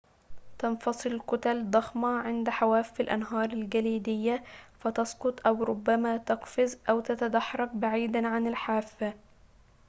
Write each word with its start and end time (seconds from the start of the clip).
تنفصل 0.59 1.19
كتل 1.19 1.69
ضخمة 1.69 2.07
عند 2.09 2.49
حواف 2.49 3.01
الأنهار 3.01 3.49
الجليدية 3.49 4.43
فتسقط 4.79 5.47
أو 5.47 5.63
ربما 5.63 6.17
تقفز 6.17 6.77
أو 6.89 6.99
تتدحرج 6.99 7.69
بعيدًا 7.73 8.27
عن 8.27 8.47
الحافة 8.47 9.13